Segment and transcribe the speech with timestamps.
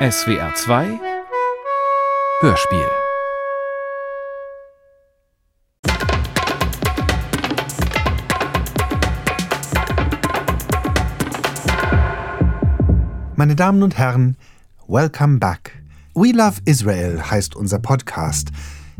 [0.00, 1.00] SWR 2
[2.40, 2.90] Hörspiel
[13.36, 14.36] Meine Damen und Herren,
[14.88, 15.70] welcome back.
[16.16, 18.50] We Love Israel heißt unser Podcast.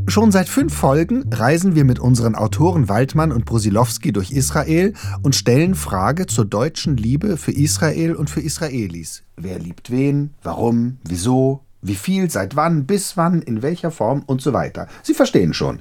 [0.06, 5.34] Schon seit fünf Folgen reisen wir mit unseren Autoren Waldmann und Brusilowski durch Israel und
[5.34, 9.22] stellen Frage zur deutschen Liebe für Israel und für Israelis.
[9.36, 10.34] Wer liebt wen?
[10.42, 10.98] Warum?
[11.06, 11.64] Wieso?
[11.80, 12.30] Wie viel?
[12.30, 12.86] Seit wann?
[12.86, 13.40] Bis wann?
[13.42, 14.22] In welcher Form?
[14.26, 14.88] Und so weiter.
[15.02, 15.80] Sie verstehen schon.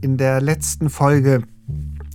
[0.00, 1.42] In der letzten Folge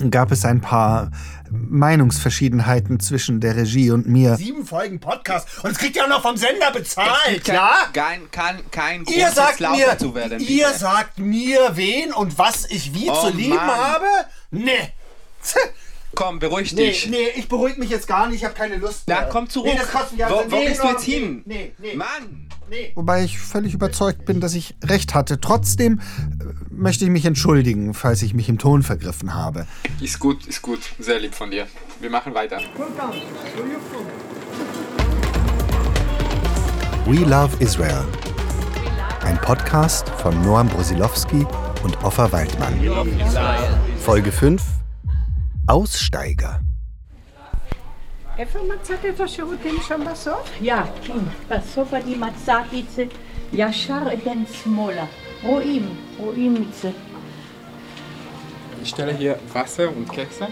[0.09, 1.11] gab es ein paar
[1.51, 4.35] Meinungsverschiedenheiten zwischen der Regie und mir.
[4.37, 7.71] Sieben Folgen Podcast und es kriegt ja auch noch vom Sender bezahlt, kein, ja?
[7.93, 10.39] Kein, kein, kein Ihr sagt mir, zu werden.
[10.39, 10.79] ihr bitte.
[10.79, 13.67] sagt mir, wen und was ich wie Oh, zu lieben Mann.
[13.67, 14.05] habe?
[14.51, 14.91] Nee.
[16.13, 17.07] Komm, beruhig Nee, dich.
[17.07, 19.29] nee, ich beruhige mich jetzt gar nicht, ich habe keine Lust Na, mehr.
[19.29, 19.71] komm zurück.
[19.73, 21.41] Nee, das kostet ja wo nee, wo gehst du nur- jetzt hin?
[21.45, 21.95] Nee, nee, nee.
[21.95, 22.47] Mann!
[22.95, 25.41] Wobei ich völlig überzeugt bin, dass ich recht hatte.
[25.41, 29.67] Trotzdem äh, möchte ich mich entschuldigen, falls ich mich im Ton vergriffen habe.
[29.99, 30.79] Ist gut, ist gut.
[30.99, 31.67] Sehr lieb von dir.
[31.99, 32.59] Wir machen weiter.
[37.05, 38.05] We Love Israel.
[39.23, 41.45] Ein Podcast von Noam Brusilowski
[41.83, 42.79] und Offa Waldmann.
[43.99, 44.61] Folge 5
[45.67, 46.61] Aussteiger.
[48.41, 50.43] Effe matzate to się u tym szambaso?
[50.61, 51.29] Ja, kim.
[51.49, 53.07] Basowa di matzatice,
[53.53, 55.07] jaszar den smola.
[55.43, 55.83] Roim,
[56.19, 56.93] roimice.
[58.83, 60.47] Ich stelle hier Wasser und Kekse.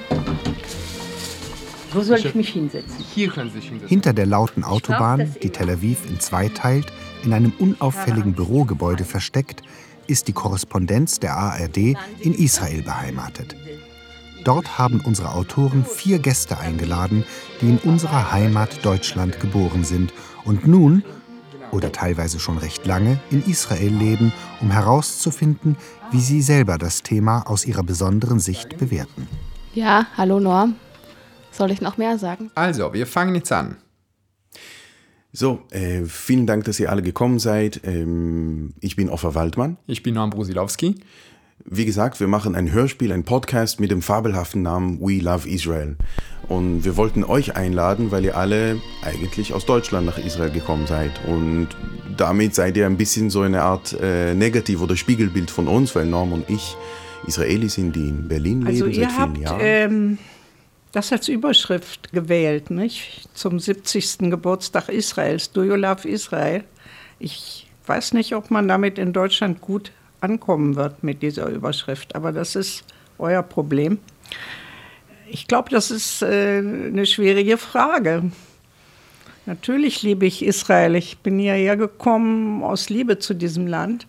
[1.93, 3.05] Wo soll ich mich hinsetzen?
[3.15, 3.89] Hier können Sie sich hinsetzen.
[3.89, 6.85] Hinter der lauten Autobahn, die Tel Aviv in zwei teilt,
[7.23, 9.63] in einem unauffälligen Bürogebäude versteckt,
[10.05, 11.77] ist die Korrespondenz der ARD
[12.19, 13.55] in Israel beheimatet.
[14.49, 17.23] Dort haben unsere Autoren vier Gäste eingeladen,
[17.61, 20.11] die in unserer Heimat Deutschland geboren sind
[20.43, 21.03] und nun
[21.71, 25.77] oder teilweise schon recht lange in Israel leben, um herauszufinden,
[26.09, 29.27] wie sie selber das Thema aus ihrer besonderen Sicht bewerten.
[29.75, 30.77] Ja, hallo Norm.
[31.51, 32.49] Soll ich noch mehr sagen?
[32.55, 33.77] Also, wir fangen jetzt an.
[35.31, 37.81] So, äh, vielen Dank, dass ihr alle gekommen seid.
[37.83, 39.77] Ähm, ich bin Offer Waldmann.
[39.85, 40.95] Ich bin Noam Brusilowski.
[41.65, 45.97] Wie gesagt, wir machen ein Hörspiel, ein Podcast mit dem fabelhaften Namen We Love Israel.
[46.47, 51.11] Und wir wollten euch einladen, weil ihr alle eigentlich aus Deutschland nach Israel gekommen seid.
[51.27, 51.67] Und
[52.17, 56.05] damit seid ihr ein bisschen so eine Art äh, Negativ- oder Spiegelbild von uns, weil
[56.05, 56.75] Norm und ich
[57.27, 59.59] Israelis sind, die in Berlin Also leben seit vielen habt Jahren.
[59.61, 60.17] ähm,
[60.91, 63.29] das als Überschrift gewählt, nicht?
[63.35, 64.31] Zum 70.
[64.31, 65.51] Geburtstag Israels.
[65.51, 66.63] Do you love Israel?
[67.19, 72.31] Ich weiß nicht, ob man damit in Deutschland gut ankommen wird mit dieser Überschrift, aber
[72.31, 72.83] das ist
[73.17, 73.99] euer Problem.
[75.27, 78.31] Ich glaube, das ist äh, eine schwierige Frage.
[79.45, 80.95] Natürlich liebe ich Israel.
[80.95, 84.07] Ich bin hierher gekommen aus Liebe zu diesem Land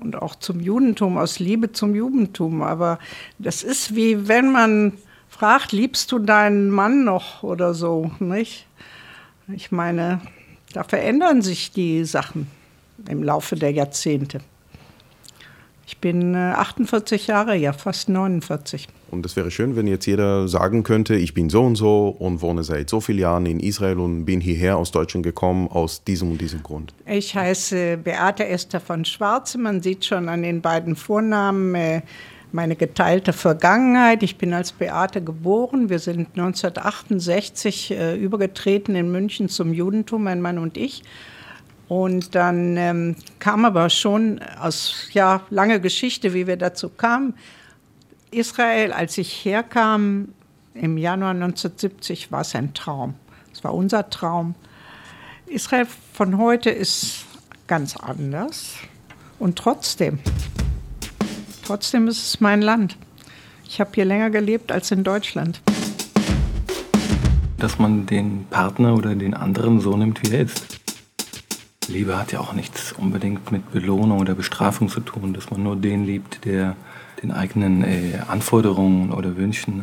[0.00, 2.62] und auch zum Judentum, aus Liebe zum Judentum.
[2.62, 2.98] Aber
[3.38, 4.94] das ist wie wenn man
[5.28, 8.66] fragt, liebst du deinen Mann noch oder so, nicht?
[9.48, 10.20] Ich meine,
[10.72, 12.46] da verändern sich die Sachen
[13.08, 14.40] im Laufe der Jahrzehnte.
[15.92, 18.88] Ich bin äh, 48 Jahre, ja fast 49.
[19.10, 22.40] Und es wäre schön, wenn jetzt jeder sagen könnte, ich bin so und so und
[22.40, 26.30] wohne seit so vielen Jahren in Israel und bin hierher aus Deutschland gekommen aus diesem
[26.30, 26.94] und diesem Grund.
[27.04, 29.58] Ich heiße Beate Esther von Schwarze.
[29.58, 32.00] Man sieht schon an den beiden Vornamen äh,
[32.52, 34.22] meine geteilte Vergangenheit.
[34.22, 35.90] Ich bin als Beate geboren.
[35.90, 41.02] Wir sind 1968 äh, übergetreten in München zum Judentum, mein Mann und ich.
[41.88, 47.34] Und dann ähm, kam aber schon aus, ja, lange Geschichte, wie wir dazu kamen.
[48.30, 50.28] Israel, als ich herkam
[50.74, 53.14] im Januar 1970, war es ein Traum.
[53.52, 54.54] Es war unser Traum.
[55.46, 57.26] Israel von heute ist
[57.66, 58.76] ganz anders.
[59.38, 60.18] Und trotzdem,
[61.64, 62.96] trotzdem ist es mein Land.
[63.68, 65.60] Ich habe hier länger gelebt als in Deutschland.
[67.62, 70.81] dass man den Partner oder den anderen so nimmt, wie er ist.
[71.88, 75.76] Liebe hat ja auch nichts unbedingt mit Belohnung oder Bestrafung zu tun, dass man nur
[75.76, 76.76] den liebt, der
[77.22, 79.82] den eigenen äh, Anforderungen oder Wünschen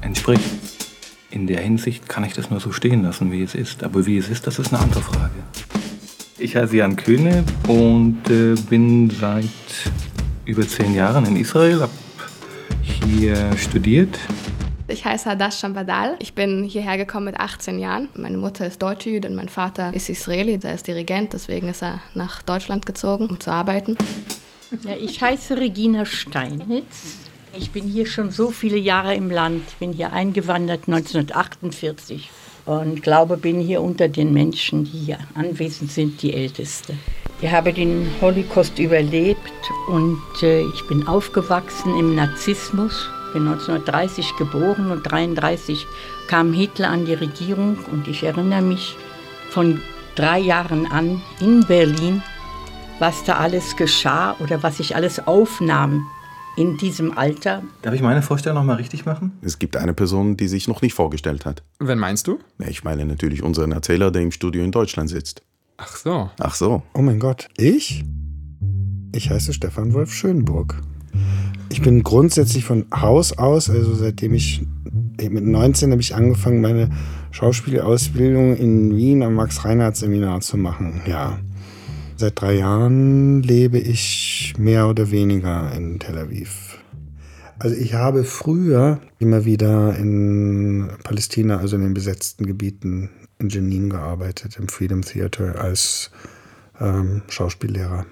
[0.00, 0.44] entspricht.
[1.30, 3.82] In der Hinsicht kann ich das nur so stehen lassen, wie es ist.
[3.82, 5.34] Aber wie es ist, das ist eine andere Frage.
[6.38, 9.44] Ich heiße Jan Köhne und äh, bin seit
[10.44, 11.92] über zehn Jahren in Israel, habe
[12.82, 14.18] hier studiert,
[14.86, 16.16] Ich heiße Hadash Shambadal.
[16.18, 18.10] Ich bin hierher gekommen mit 18 Jahren.
[18.14, 22.02] Meine Mutter ist deutsche Jüdin, mein Vater ist Israeli, der ist Dirigent, deswegen ist er
[22.14, 23.96] nach Deutschland gezogen, um zu arbeiten.
[24.82, 27.16] Ja, ich heiße Regina Steinitz.
[27.56, 29.62] Ich bin hier schon so viele Jahre im Land.
[29.68, 32.28] Ich bin hier eingewandert 1948
[32.66, 36.94] und glaube, bin hier unter den Menschen, die hier anwesend sind, die Älteste.
[37.40, 39.38] Ich habe den Holocaust überlebt
[39.88, 43.08] und äh, ich bin aufgewachsen im Narzissmus.
[43.34, 45.86] Bin 1930 geboren und 1933
[46.28, 48.96] kam Hitler an die Regierung und ich erinnere mich
[49.50, 49.82] von
[50.14, 52.22] drei Jahren an in Berlin,
[53.00, 56.06] was da alles geschah oder was ich alles aufnahm
[56.56, 57.62] in diesem Alter.
[57.82, 59.32] Darf ich meine Vorstellung nochmal richtig machen?
[59.42, 61.64] Es gibt eine Person, die sich noch nicht vorgestellt hat.
[61.80, 62.38] Wen meinst du?
[62.58, 65.42] Ich meine natürlich unseren Erzähler, der im Studio in Deutschland sitzt.
[65.76, 66.30] Ach so.
[66.38, 66.82] Ach so.
[66.94, 68.04] Oh mein Gott, ich?
[69.12, 70.80] Ich heiße Stefan Wolf Schönburg.
[71.70, 74.62] Ich bin grundsätzlich von Haus aus, also seitdem ich
[75.20, 76.90] mit 19 habe ich angefangen, meine
[77.30, 81.00] Schauspielausbildung in Wien am Max-Reinhardt-Seminar zu machen.
[81.06, 81.38] Ja.
[82.16, 86.78] Seit drei Jahren lebe ich mehr oder weniger in Tel Aviv.
[87.58, 93.90] Also ich habe früher immer wieder in Palästina, also in den besetzten Gebieten in Jenin
[93.90, 96.10] gearbeitet, im Freedom Theater als
[96.80, 98.06] ähm, Schauspiellehrer.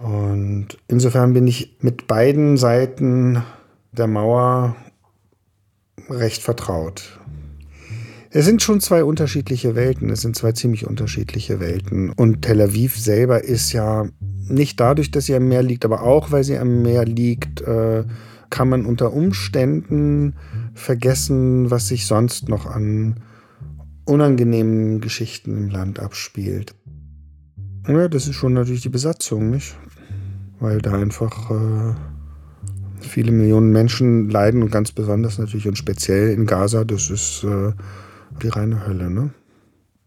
[0.00, 3.42] Und insofern bin ich mit beiden Seiten
[3.92, 4.76] der Mauer
[6.08, 7.18] recht vertraut.
[8.30, 12.10] Es sind schon zwei unterschiedliche Welten, es sind zwei ziemlich unterschiedliche Welten.
[12.10, 14.08] Und Tel Aviv selber ist ja
[14.48, 18.04] nicht dadurch, dass sie am Meer liegt, aber auch weil sie am Meer liegt, äh,
[18.50, 20.34] kann man unter Umständen
[20.74, 23.20] vergessen, was sich sonst noch an
[24.04, 26.74] unangenehmen Geschichten im Land abspielt.
[27.86, 29.76] Ja, das ist schon natürlich die Besatzung, nicht?
[30.58, 31.94] Weil da einfach äh,
[33.00, 37.72] viele Millionen Menschen leiden und ganz besonders natürlich und speziell in Gaza, das ist äh,
[38.42, 39.34] die reine Hölle, ne?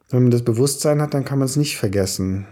[0.09, 2.47] Wenn man das Bewusstsein hat, dann kann man es nicht vergessen.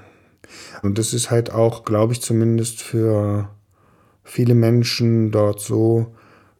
[0.84, 3.50] Und das ist halt auch, glaube ich, zumindest für
[4.24, 6.14] viele Menschen dort so,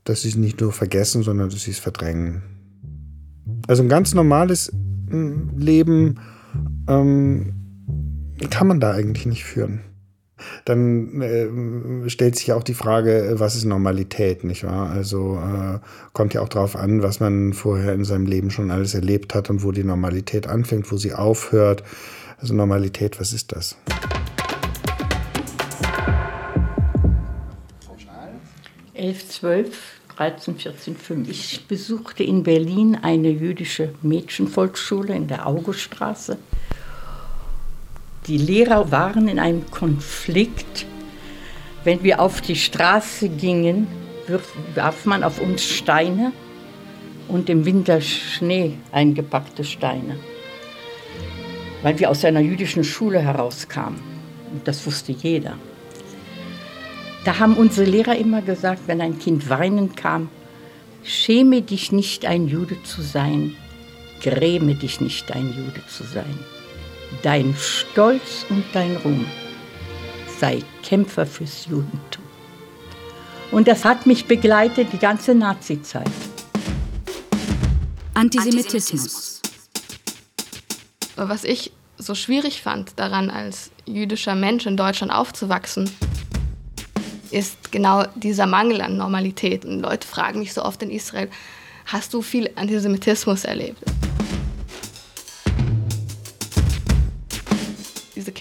[0.06, 2.44] dass sie es nicht nur vergessen, sondern dass sie es verdrängen.
[3.68, 4.72] Also ein ganz normales
[5.10, 6.20] mm, Leben
[6.88, 7.65] ähm,
[8.50, 9.82] kann man da eigentlich nicht führen.
[10.66, 14.90] Dann äh, stellt sich ja auch die Frage, was ist Normalität, nicht wahr?
[14.90, 15.80] Also äh,
[16.12, 19.50] kommt ja auch darauf an, was man vorher in seinem Leben schon alles erlebt hat
[19.50, 21.84] und wo die Normalität anfängt, wo sie aufhört.
[22.38, 23.78] Also Normalität, was ist das?
[28.94, 31.32] Elf, zwölf, 13, 14, 15.
[31.32, 36.38] Ich besuchte in Berlin eine jüdische Mädchenvolksschule in der Auguststraße.
[38.28, 40.88] Die Lehrer waren in einem Konflikt.
[41.84, 43.88] Wenn wir auf die Straße gingen,
[44.74, 46.32] warf man auf uns Steine
[47.28, 50.18] und im Winter Schnee eingepackte Steine.
[51.84, 54.00] Weil wir aus einer jüdischen Schule herauskamen.
[54.52, 55.54] Und das wusste jeder.
[57.26, 60.30] Da haben unsere Lehrer immer gesagt, wenn ein Kind weinend kam,
[61.04, 63.56] schäme dich nicht, ein Jude zu sein,
[64.22, 66.40] gräme dich nicht, ein Jude zu sein.
[67.22, 69.26] Dein Stolz und dein Ruhm
[70.40, 72.24] sei Kämpfer fürs Judentum.
[73.52, 76.10] Und das hat mich begleitet die ganze Nazizeit.
[78.14, 79.42] Antisemitismus.
[81.16, 85.90] Was ich so schwierig fand daran, als jüdischer Mensch in Deutschland aufzuwachsen,
[87.32, 89.66] ist genau dieser Mangel an Normalität.
[89.66, 91.30] Und Leute fragen mich so oft in Israel,
[91.86, 93.80] hast du viel Antisemitismus erlebt?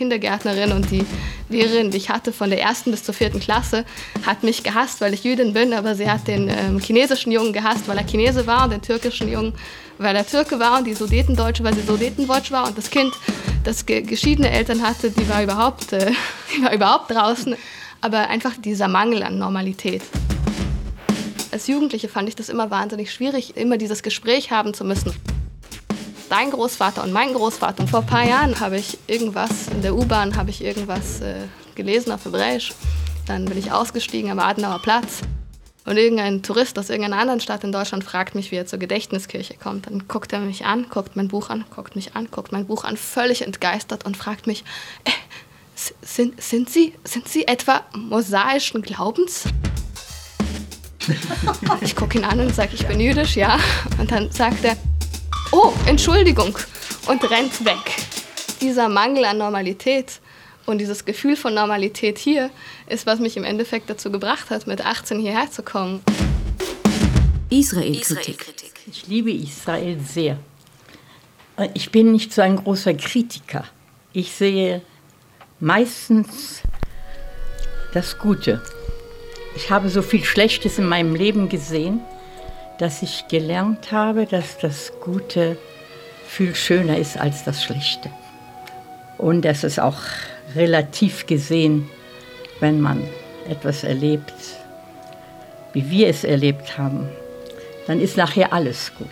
[0.05, 1.07] Kindergärtnerin und die
[1.49, 3.87] Lehrerin, die ich hatte von der ersten bis zur vierten Klasse,
[4.27, 7.89] hat mich gehasst, weil ich Jüdin bin, aber sie hat den ähm, chinesischen Jungen gehasst,
[7.89, 9.55] weil er Chinese war und den türkischen Jungen,
[9.97, 13.15] weil er Türke war und die Sudetendeutsche, weil sie Sudetendeutsch war und das Kind,
[13.65, 16.13] das ge geschiedene Eltern hatte, die war überhaupt, äh,
[16.55, 17.57] die war überhaupt draußen.
[18.03, 20.03] Aber einfach dieser Mangel an Normalität.
[21.51, 25.15] Als Jugendliche fand ich das immer wahnsinnig schwierig, immer dieses Gespräch haben zu müssen.
[26.37, 27.85] Dein Großvater und mein Großvater.
[27.85, 31.37] Und vor ein paar Jahren habe ich irgendwas, in der U-Bahn habe ich irgendwas äh,
[31.77, 32.73] gelesen auf Hebräisch.
[33.29, 35.21] Dann bin ich ausgestiegen am Adenauer Platz.
[35.87, 39.55] Und irgendein Tourist aus irgendeiner anderen Stadt in Deutschland fragt mich, wie er zur Gedächtniskirche
[39.55, 39.87] kommt.
[39.87, 42.83] Dann guckt er mich an, guckt mein Buch an, guckt mich an, guckt mein Buch
[42.83, 44.65] an, völlig entgeistert und fragt mich,
[45.05, 45.11] äh,
[46.03, 49.45] sind, sind, Sie, sind Sie etwa mosaischen Glaubens?
[51.83, 53.59] Ich gucke ihn an und sage, ich bin jüdisch, ja.
[53.99, 54.75] Und dann sagt er,
[55.53, 56.57] oh, Entschuldigung,
[57.07, 57.97] und rennt weg.
[58.61, 60.21] Dieser Mangel an Normalität
[60.67, 62.51] und dieses Gefühl von Normalität hier
[62.87, 66.03] ist, was mich im Endeffekt dazu gebracht hat, mit 18 hierher zu kommen.
[67.51, 68.55] Israel-Kritik.
[68.87, 70.39] Ich liebe Israel sehr.
[71.75, 73.65] Ich bin nicht so ein großer Kritiker.
[74.13, 74.83] Ich sehe
[75.61, 76.63] meistens
[77.93, 78.61] das Gute.
[79.57, 82.01] Ich habe so viel Schlechtes in meinem Leben gesehen.
[82.79, 85.57] Dass ich gelernt habe, dass das Gute
[86.27, 88.11] viel schöner ist als das Schlechte.
[89.19, 89.99] Und dass es auch
[90.57, 91.89] relativ gesehen,
[92.61, 93.03] wenn man
[93.49, 94.35] etwas erlebt,
[95.73, 97.09] wie wir es erlebt haben,
[97.87, 99.09] dann ist nachher alles gut.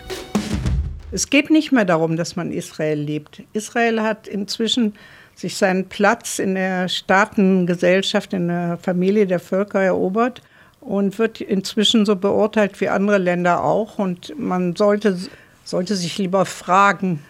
[1.11, 3.43] Es geht nicht mehr darum, dass man Israel liebt.
[3.53, 4.95] Israel hat inzwischen
[5.35, 10.41] sich seinen Platz in der Staatengesellschaft, in der Familie der Völker erobert
[10.83, 13.99] und wird inzwischen so beurteilt wie andere Länder auch.
[13.99, 15.17] Und man sollte,
[15.63, 17.23] sollte sich lieber fragen,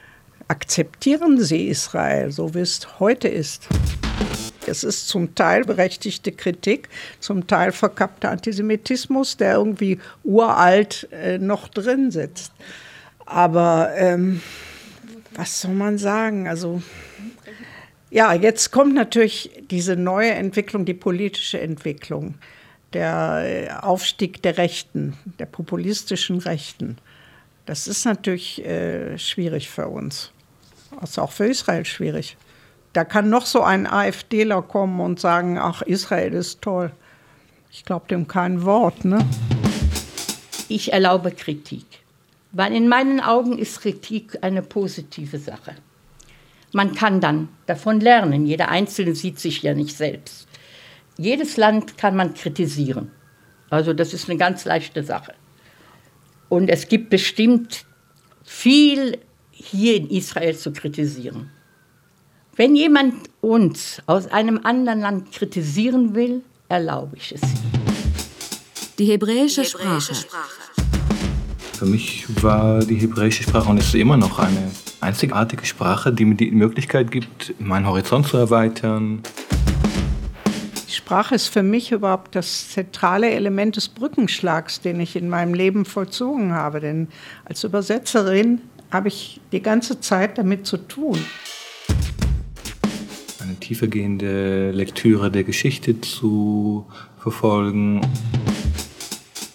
[0.47, 3.67] akzeptieren Sie Israel, so wie es heute ist?
[4.65, 11.67] Es ist zum Teil berechtigte Kritik, zum Teil verkappter Antisemitismus, der irgendwie uralt äh, noch
[11.67, 12.53] drin sitzt.
[13.25, 14.41] Aber ähm,
[15.35, 16.47] was soll man sagen?
[16.47, 16.81] Also
[18.09, 22.35] ja, jetzt kommt natürlich diese neue Entwicklung, die politische Entwicklung,
[22.93, 26.97] der äh, Aufstieg der Rechten, der populistischen Rechten.
[27.65, 30.31] Das ist natürlich äh, schwierig für uns.
[30.99, 32.37] Das ist auch für Israel schwierig.
[32.93, 36.91] Da kann noch so ein AfDler kommen und sagen, ach, Israel ist toll.
[37.71, 39.03] Ich glaube dem kein Wort.
[39.03, 39.25] Ne?
[40.67, 41.85] Ich erlaube Kritik,
[42.51, 45.75] weil in meinen Augen ist Kritik eine positive Sache.
[46.71, 48.45] Man kann dann davon lernen.
[48.45, 50.47] Jeder Einzelne sieht sich ja nicht selbst.
[51.17, 53.11] Jedes Land kann man kritisieren.
[53.69, 55.33] Also das ist eine ganz leichte Sache.
[56.49, 57.85] Und es gibt bestimmt
[58.43, 59.17] viel
[59.51, 61.49] hier in Israel zu kritisieren.
[62.55, 67.41] Wenn jemand uns aus einem anderen Land kritisieren will, erlaube ich es.
[68.99, 70.13] Die hebräische, Sprache.
[71.73, 76.35] Für mich war die hebräische Sprache und ist immer noch eine einzigartige Sprache, die mir
[76.35, 79.23] die Möglichkeit gibt, meinen Horizont zu erweitern.
[80.93, 85.55] Die Sprache ist für mich überhaupt das zentrale Element des Brückenschlags, den ich in meinem
[85.55, 86.81] Leben vollzogen habe.
[86.81, 87.07] Denn
[87.45, 91.17] als Übersetzerin habe ich die ganze Zeit damit zu tun.
[93.41, 96.85] Eine tiefergehende Lektüre der Geschichte zu
[97.17, 98.01] verfolgen.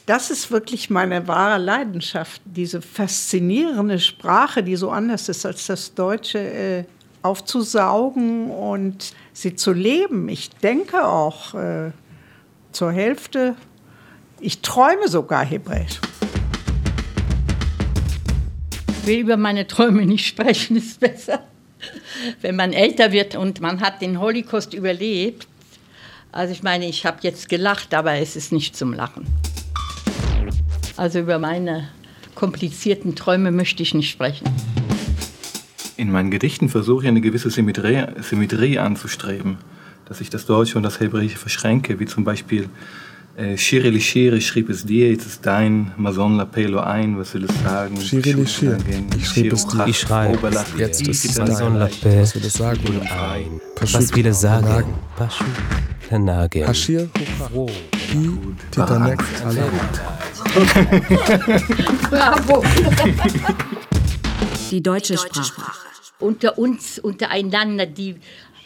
[0.07, 5.95] Das ist wirklich meine wahre Leidenschaft, diese faszinierende Sprache, die so anders ist als das
[5.95, 6.85] Deutsche, äh,
[7.28, 10.28] aufzusaugen und sie zu leben.
[10.28, 11.92] Ich denke auch äh,
[12.73, 13.54] zur Hälfte,
[14.40, 16.00] ich träume sogar Hebräisch
[19.08, 21.42] will über meine Träume nicht sprechen, ist besser.
[22.40, 25.49] Wenn man älter wird und man hat den Holocaust überlebt,
[26.30, 29.26] also ich meine, ich habe jetzt gelacht, aber es ist nicht zum Lachen.
[30.97, 31.88] Also über meine
[32.35, 34.47] komplizierten Träume möchte ich nicht sprechen.
[35.99, 39.57] In meinen Gedichten versuche ich eine gewisse Symmetrie, Symmetrie anzustreben,
[40.05, 42.69] dass ich das Deutsche und das Hebräische verschränke, wie zum Beispiel
[43.37, 47.35] äh, Shiri li Shiri schrieb es dir, jetzt ist dein Mason la Pelo ein, was
[47.35, 48.00] will es sagen?
[48.00, 49.87] Shiri li ich schrieb es dir.
[49.88, 52.81] Ich schreibe, jetzt ist Mason la Pelo was will es sagen?
[53.00, 53.61] ein.
[53.81, 54.85] Was will es sagen?
[55.17, 55.45] Pashu
[56.09, 56.64] Tenagen.
[56.64, 58.31] Hashir Hi
[58.71, 59.21] Titanek
[62.09, 62.62] Bravo!
[64.71, 65.88] Die deutsche Sprache.
[66.21, 68.17] Unter uns, untereinander, die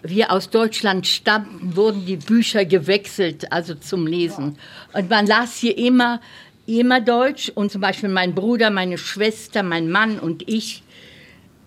[0.02, 4.58] wir aus Deutschland stammten, wurden die Bücher gewechselt, also zum Lesen.
[4.92, 6.20] Und man las hier immer,
[6.66, 7.50] immer Deutsch.
[7.54, 10.82] Und zum Beispiel mein Bruder, meine Schwester, mein Mann und ich,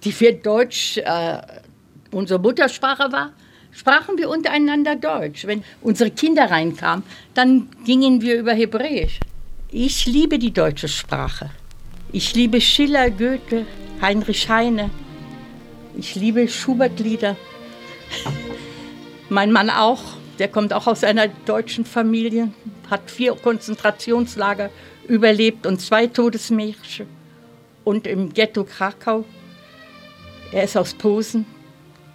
[0.03, 1.37] die für Deutsch äh,
[2.11, 3.31] unsere Muttersprache war,
[3.71, 5.45] sprachen wir untereinander Deutsch.
[5.45, 9.19] Wenn unsere Kinder reinkamen, dann gingen wir über Hebräisch.
[9.71, 11.49] Ich liebe die deutsche Sprache.
[12.11, 13.65] Ich liebe Schiller, Goethe,
[14.01, 14.89] Heinrich Heine.
[15.97, 17.37] Ich liebe Schubert-Lieder.
[19.29, 20.01] Mein Mann auch,
[20.39, 22.51] der kommt auch aus einer deutschen Familie,
[22.89, 24.69] hat vier Konzentrationslager
[25.07, 27.05] überlebt und zwei Todesmärsche
[27.85, 29.23] und im Ghetto Krakau.
[30.51, 31.45] Er ist aus Posen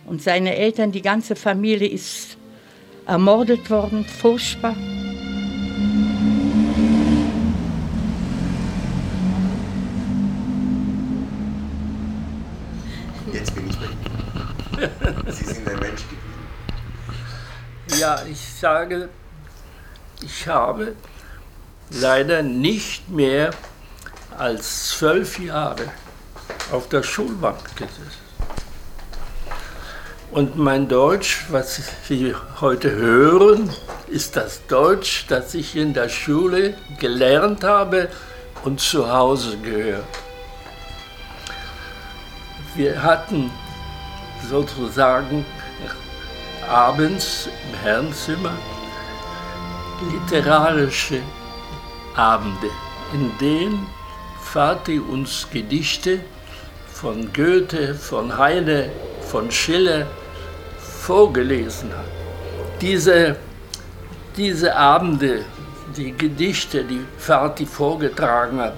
[0.04, 2.36] und seine Eltern, die ganze Familie ist
[3.06, 4.76] ermordet worden, furchtbar.
[13.32, 15.32] Jetzt bin ich bei Ihnen.
[15.32, 16.20] Sie sind ein Mensch geblieben.
[18.30, 19.08] Ich sage,
[20.22, 20.94] ich habe
[21.90, 23.50] leider nicht mehr
[24.36, 25.84] als zwölf Jahre
[26.72, 28.30] auf der Schulbank gesessen.
[30.30, 33.70] Und mein Deutsch, was Sie heute hören,
[34.08, 38.08] ist das Deutsch, das ich in der Schule gelernt habe
[38.64, 40.04] und zu Hause gehört.
[42.76, 43.50] Wir hatten
[44.48, 45.44] sozusagen
[46.68, 48.52] abends im Herrenzimmer
[50.10, 51.20] literarische
[52.14, 52.70] Abende,
[53.12, 53.86] in denen
[54.40, 56.20] Vati uns Gedichte
[56.92, 58.90] von Goethe, von Heine,
[59.20, 60.06] von Schiller
[60.78, 62.04] vorgelesen hat.
[62.80, 63.36] Diese,
[64.36, 65.44] diese Abende,
[65.96, 68.74] die Gedichte, die Vati vorgetragen hat,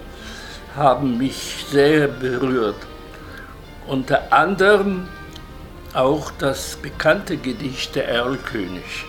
[0.77, 2.77] haben mich sehr berührt.
[3.87, 5.09] Unter anderem
[5.95, 9.05] auch das bekannte Gedicht der Erlkönig.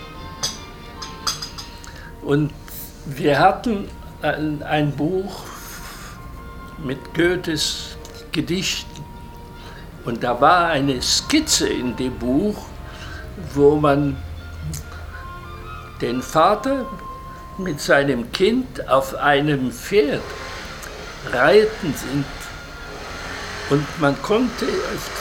[2.21, 2.51] Und
[3.05, 3.89] wir hatten
[4.21, 5.43] ein, Buch
[6.83, 7.97] mit Goethes
[8.31, 9.03] Gedichten
[10.05, 12.65] und da war eine Skizze in dem Buch,
[13.53, 14.17] wo man
[16.01, 16.85] den Vater
[17.57, 20.21] mit seinem Kind auf einem Pferd
[21.31, 22.25] reiten sind.
[23.69, 24.65] Und man konnte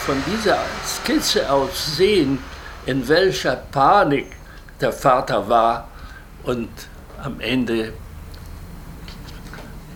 [0.05, 2.39] von dieser Skizze aus sehen,
[2.85, 4.27] in welcher Panik
[4.81, 5.87] der Vater war
[6.43, 6.69] und
[7.23, 7.93] am Ende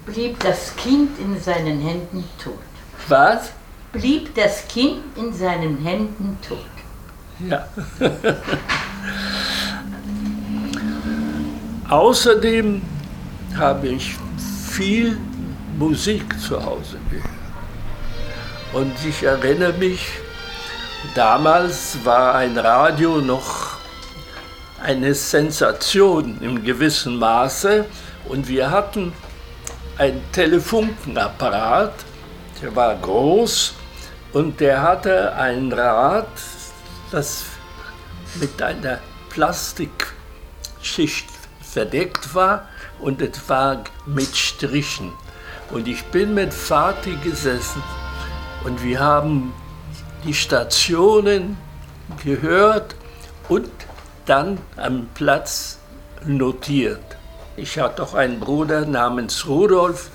[0.06, 2.60] Blieb das Kind in seinen Händen tot.
[3.10, 3.52] was?
[3.92, 6.60] Blieb das Kind in seinen Händen tot.
[7.40, 7.68] Ja.
[11.90, 12.82] Außerdem
[13.58, 14.16] habe ich
[14.70, 15.18] viel
[15.78, 17.37] Musik zu Hause gehört.
[18.74, 20.10] Und ich erinnere mich,
[21.16, 23.78] damals war ein Radio noch
[24.82, 27.86] eine Sensation im gewissen Maße.
[28.28, 29.14] Und wir hatten
[29.98, 31.94] einen Telefunkenapparat,
[32.62, 33.74] der war groß.
[34.34, 36.28] Und der hatte ein Rad,
[37.12, 37.46] das
[38.36, 41.30] mit einer Plastikschicht
[41.62, 42.68] verdeckt war.
[43.00, 45.14] Und es war mit Strichen.
[45.72, 47.82] Und ich bin mit Vati gesessen
[48.64, 49.54] und wir haben
[50.24, 51.58] die Stationen
[52.24, 52.96] gehört
[53.50, 53.70] und
[54.26, 55.80] dann am Platz
[56.26, 57.00] notiert.
[57.56, 60.12] Ich hatte auch einen Bruder namens Rudolf.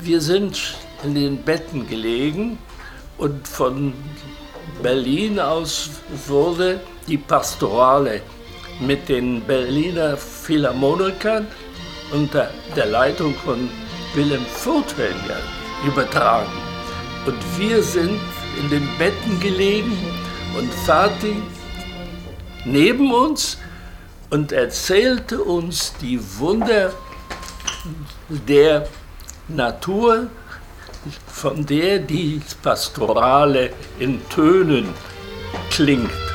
[0.00, 2.58] Wir sind in den Betten gelegen
[3.18, 3.92] und von
[4.82, 5.90] Berlin aus
[6.26, 8.20] wurde die Pastorale
[8.78, 11.46] mit den Berliner Philharmonikern
[12.12, 13.68] unter der Leitung von
[14.14, 15.40] Wilhelm Furtwängler
[15.86, 16.69] übertragen.
[17.26, 18.20] Und wir sind
[18.58, 19.96] in den Betten gelegen
[20.56, 21.36] und Vati
[22.64, 23.58] neben uns
[24.30, 26.92] und erzählte uns die Wunder
[28.28, 28.88] der
[29.48, 30.28] Natur,
[31.26, 34.88] von der die Pastorale in Tönen
[35.70, 36.29] klingt.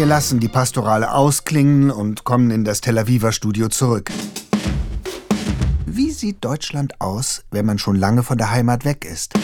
[0.00, 4.10] Wir lassen die Pastorale ausklingen und kommen in das Tel Aviver Studio zurück.
[5.84, 9.34] Wie sieht Deutschland aus, wenn man schon lange von der Heimat weg ist?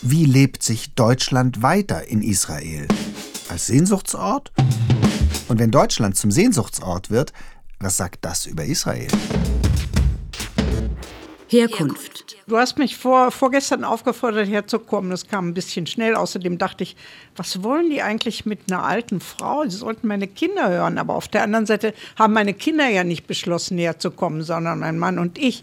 [0.00, 2.88] Wie lebt sich Deutschland weiter in Israel?
[3.48, 4.50] Als Sehnsuchtsort?
[5.46, 7.32] Und wenn Deutschland zum Sehnsuchtsort wird,
[7.78, 9.06] was sagt das über Israel?
[11.52, 12.36] Herkunft.
[12.46, 15.10] Du hast mich vor, vorgestern aufgefordert, herzukommen.
[15.10, 16.14] Das kam ein bisschen schnell.
[16.14, 16.96] Außerdem dachte ich,
[17.36, 19.64] was wollen die eigentlich mit einer alten Frau?
[19.64, 20.98] Sie sollten meine Kinder hören.
[20.98, 25.18] Aber auf der anderen Seite haben meine Kinder ja nicht beschlossen, herzukommen, sondern mein Mann
[25.18, 25.62] und ich.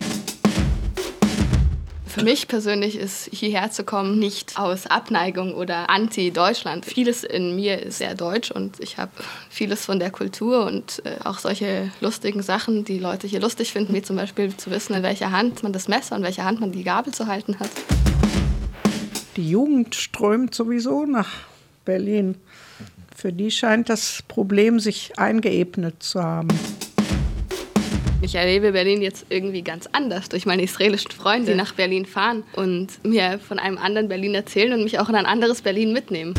[2.10, 6.84] Für mich persönlich ist hierher zu kommen nicht aus Abneigung oder Anti-Deutschland.
[6.84, 9.12] Vieles in mir ist sehr deutsch und ich habe
[9.52, 13.94] vieles von der Kultur und äh, auch solche lustigen Sachen, die Leute hier lustig finden,
[13.94, 16.60] wie zum Beispiel zu wissen, in welcher Hand man das Messer und in welcher Hand
[16.60, 17.70] man die Gabel zu halten hat.
[19.36, 21.30] Die Jugend strömt sowieso nach
[21.86, 22.36] Berlin.
[23.16, 26.50] Für die scheint das Problem sich eingeebnet zu haben.
[28.30, 32.44] Ich erlebe Berlin jetzt irgendwie ganz anders durch meine israelischen Freunde, die nach Berlin fahren
[32.54, 36.36] und mir von einem anderen Berlin erzählen und mich auch in ein anderes Berlin mitnehmen.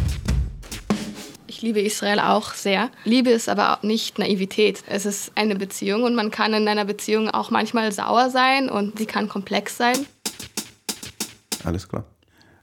[1.49, 2.93] Ich liebe Israel auch sehr.
[3.03, 4.85] Liebe ist aber auch nicht Naivität.
[4.87, 8.97] Es ist eine Beziehung und man kann in einer Beziehung auch manchmal sauer sein und
[8.97, 9.97] sie kann komplex sein.
[11.65, 12.05] Alles klar.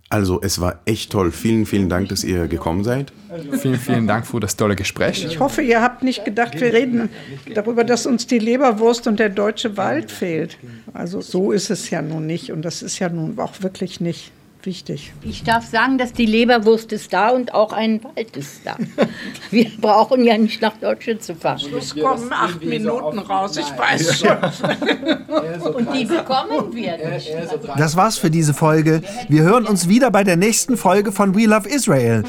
[0.10, 1.32] Also, es war echt toll.
[1.32, 3.12] Vielen, vielen Dank, dass ihr gekommen seid.
[3.60, 5.26] Vielen, vielen Dank für das tolle Gespräch.
[5.26, 7.10] Ich hoffe, ihr habt nicht gedacht, wir reden
[7.54, 10.58] darüber, dass uns die Leberwurst und der deutsche Wald fehlt.
[10.94, 14.32] Also so ist es ja nun nicht und das ist ja nun auch wirklich nicht
[14.68, 15.14] wichtig.
[15.24, 18.76] Ich darf sagen, dass die Leberwurst ist da und auch ein Wald ist da.
[19.50, 21.62] Wir brauchen ja nicht nach Deutschland zu fahren.
[21.76, 25.74] Es kommen acht Minuten raus, ich weiß schon.
[25.74, 27.32] Und die bekommen wir nicht.
[27.78, 29.02] Das war's für diese Folge.
[29.30, 32.24] Wir hören uns wieder bei der nächsten Folge von We Love Israel.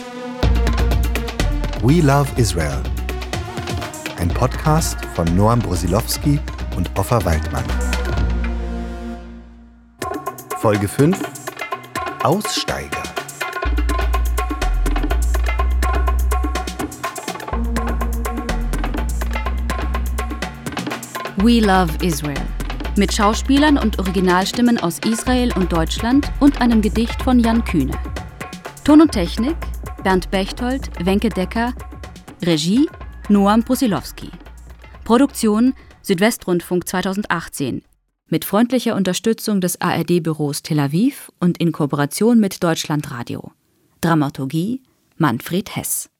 [1.82, 2.80] We Love Israel.
[4.18, 6.38] Ein Podcast von Noam Brosilowski
[6.76, 7.64] und Offa Waldmann.
[10.60, 11.37] Folge 5
[12.22, 13.02] Aussteiger.
[21.36, 22.34] We Love Israel.
[22.96, 27.96] Mit Schauspielern und Originalstimmen aus Israel und Deutschland und einem Gedicht von Jan Kühne.
[28.84, 29.56] Ton und Technik
[30.02, 31.72] Bernd Bechtold, Wenke Decker.
[32.42, 32.88] Regie
[33.28, 34.30] Noam Brusilowski.
[35.04, 37.82] Produktion Südwestrundfunk 2018
[38.28, 43.52] mit freundlicher Unterstützung des ARD-Büros Tel Aviv und in Kooperation mit Deutschlandradio.
[44.00, 44.82] Dramaturgie
[45.16, 46.10] Manfred Hess